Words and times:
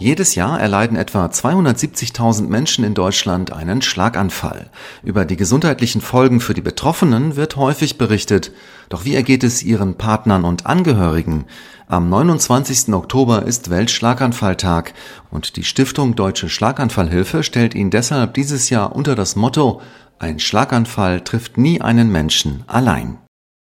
Jedes 0.00 0.34
Jahr 0.34 0.60
erleiden 0.60 0.96
etwa 0.96 1.26
270.000 1.26 2.48
Menschen 2.48 2.84
in 2.84 2.94
Deutschland 2.94 3.52
einen 3.52 3.80
Schlaganfall. 3.80 4.68
Über 5.04 5.24
die 5.24 5.36
gesundheitlichen 5.36 6.00
Folgen 6.00 6.40
für 6.40 6.52
die 6.52 6.62
Betroffenen 6.62 7.36
wird 7.36 7.54
häufig 7.54 7.96
berichtet. 7.96 8.50
Doch 8.88 9.04
wie 9.04 9.14
ergeht 9.14 9.44
es 9.44 9.62
ihren 9.62 9.94
Partnern 9.94 10.44
und 10.44 10.66
Angehörigen? 10.66 11.44
Am 11.86 12.08
29. 12.08 12.92
Oktober 12.92 13.46
ist 13.46 13.70
Weltschlaganfalltag 13.70 14.94
und 15.30 15.54
die 15.54 15.64
Stiftung 15.64 16.16
Deutsche 16.16 16.48
Schlaganfallhilfe 16.48 17.44
stellt 17.44 17.76
ihn 17.76 17.90
deshalb 17.90 18.34
dieses 18.34 18.70
Jahr 18.70 18.96
unter 18.96 19.14
das 19.14 19.36
Motto 19.36 19.80
Ein 20.18 20.40
Schlaganfall 20.40 21.20
trifft 21.20 21.56
nie 21.56 21.80
einen 21.80 22.10
Menschen 22.10 22.64
allein. 22.66 23.23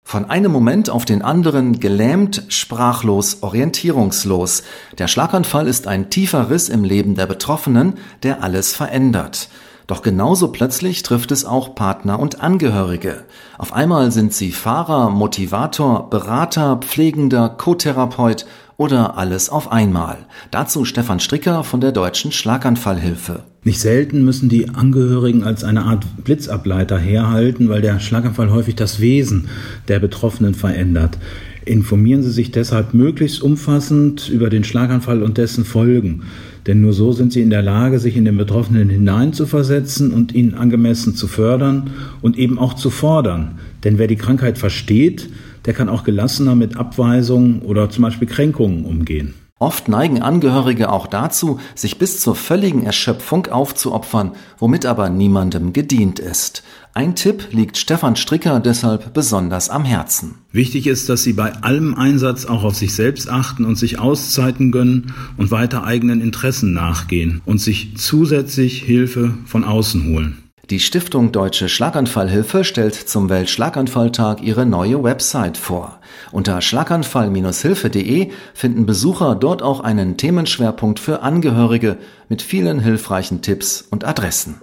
Von 0.03 0.29
einem 0.29 0.51
Moment 0.51 0.91
auf 0.91 1.05
den 1.05 1.23
anderen 1.23 1.79
gelähmt, 1.79 2.43
sprachlos, 2.49 3.39
orientierungslos. 3.41 4.61
Der 4.99 5.07
Schlaganfall 5.07 5.67
ist 5.67 5.87
ein 5.87 6.11
tiefer 6.11 6.51
Riss 6.51 6.69
im 6.69 6.83
Leben 6.83 7.15
der 7.15 7.25
Betroffenen, 7.25 7.95
der 8.21 8.43
alles 8.43 8.73
verändert. 8.73 9.49
Doch 9.87 10.01
genauso 10.01 10.49
plötzlich 10.49 11.03
trifft 11.03 11.31
es 11.31 11.45
auch 11.45 11.73
Partner 11.73 12.19
und 12.19 12.41
Angehörige. 12.41 13.25
Auf 13.57 13.73
einmal 13.73 14.11
sind 14.11 14.33
sie 14.33 14.51
Fahrer, 14.51 15.09
Motivator, 15.09 16.09
Berater, 16.09 16.77
Pflegender, 16.77 17.49
Co-Therapeut 17.49 18.45
oder 18.77 19.17
alles 19.17 19.49
auf 19.49 19.71
einmal. 19.71 20.27
Dazu 20.51 20.85
Stefan 20.85 21.19
Stricker 21.19 21.63
von 21.63 21.81
der 21.81 21.91
Deutschen 21.91 22.31
Schlaganfallhilfe. 22.31 23.43
Nicht 23.65 23.79
selten 23.79 24.25
müssen 24.25 24.49
die 24.49 24.69
Angehörigen 24.69 25.43
als 25.43 25.63
eine 25.63 25.83
Art 25.83 26.05
Blitzableiter 26.25 26.97
herhalten, 26.97 27.69
weil 27.69 27.81
der 27.81 27.99
Schlaganfall 27.99 28.51
häufig 28.51 28.75
das 28.75 28.99
Wesen 28.99 29.45
der 29.87 29.99
Betroffenen 29.99 30.53
verändert. 30.53 31.17
Informieren 31.63 32.23
Sie 32.23 32.31
sich 32.31 32.51
deshalb 32.51 32.93
möglichst 32.93 33.41
umfassend 33.41 34.27
über 34.27 34.49
den 34.49 34.65
Schlaganfall 34.65 35.23
und 35.23 35.37
dessen 35.37 35.63
Folgen. 35.63 36.23
Denn 36.67 36.81
nur 36.81 36.91
so 36.91 37.13
sind 37.13 37.31
Sie 37.31 37.41
in 37.41 37.49
der 37.49 37.61
Lage, 37.61 37.99
sich 37.99 38.17
in 38.17 38.25
den 38.25 38.35
Betroffenen 38.35 38.89
hineinzuversetzen 38.89 40.11
und 40.11 40.33
ihn 40.33 40.55
angemessen 40.55 41.15
zu 41.15 41.27
fördern 41.27 41.91
und 42.21 42.37
eben 42.37 42.59
auch 42.59 42.73
zu 42.73 42.89
fordern. 42.89 43.59
Denn 43.85 43.97
wer 43.97 44.07
die 44.07 44.17
Krankheit 44.17 44.57
versteht, 44.57 45.29
der 45.65 45.73
kann 45.73 45.87
auch 45.87 46.03
gelassener 46.03 46.55
mit 46.55 46.75
Abweisungen 46.75 47.61
oder 47.61 47.89
zum 47.89 48.01
Beispiel 48.01 48.27
Kränkungen 48.27 48.83
umgehen. 48.83 49.33
Oft 49.63 49.87
neigen 49.87 50.21
Angehörige 50.21 50.91
auch 50.91 51.07
dazu, 51.07 51.57
sich 51.73 51.97
bis 51.97 52.19
zur 52.19 52.35
völligen 52.35 52.83
Erschöpfung 52.83 53.47
aufzuopfern, 53.47 54.33
womit 54.57 54.85
aber 54.85 55.09
niemandem 55.09 55.71
gedient 55.71 56.19
ist. 56.19 56.63
Ein 56.93 57.15
Tipp 57.15 57.47
liegt 57.51 57.77
Stefan 57.77 58.17
Stricker 58.17 58.59
deshalb 58.59 59.13
besonders 59.13 59.69
am 59.69 59.85
Herzen. 59.85 60.35
Wichtig 60.51 60.85
ist, 60.85 61.07
dass 61.07 61.23
Sie 61.23 61.31
bei 61.31 61.53
allem 61.63 61.95
Einsatz 61.95 62.45
auch 62.45 62.65
auf 62.65 62.75
sich 62.75 62.93
selbst 62.93 63.29
achten 63.29 63.63
und 63.63 63.77
sich 63.77 63.99
Auszeiten 63.99 64.73
gönnen 64.73 65.13
und 65.37 65.49
weiter 65.49 65.85
eigenen 65.85 66.19
Interessen 66.19 66.73
nachgehen 66.73 67.41
und 67.45 67.61
sich 67.61 67.95
zusätzlich 67.95 68.81
Hilfe 68.81 69.33
von 69.45 69.63
außen 69.63 70.13
holen. 70.13 70.39
Die 70.69 70.79
Stiftung 70.79 71.33
Deutsche 71.33 71.67
Schlaganfallhilfe 71.67 72.63
stellt 72.63 72.95
zum 72.95 73.29
Weltschlaganfalltag 73.29 74.41
ihre 74.41 74.65
neue 74.65 75.03
Website 75.03 75.57
vor. 75.57 75.99
Unter 76.31 76.61
schlaganfall-hilfe.de 76.61 78.31
finden 78.53 78.85
Besucher 78.85 79.35
dort 79.35 79.61
auch 79.61 79.81
einen 79.81 80.15
Themenschwerpunkt 80.15 80.99
für 80.99 81.21
Angehörige 81.21 81.97
mit 82.29 82.41
vielen 82.41 82.79
hilfreichen 82.79 83.41
Tipps 83.41 83.85
und 83.91 84.05
Adressen. 84.05 84.61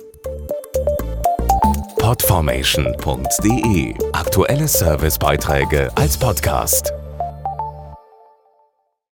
Podformation.de 1.99 3.95
Aktuelle 4.13 4.69
Servicebeiträge 4.69 5.91
als 5.97 6.17
Podcast. 6.17 6.95